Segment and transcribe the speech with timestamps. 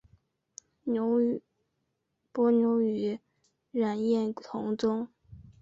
[2.33, 3.19] 伯牛与
[3.71, 5.07] 冉雍同宗。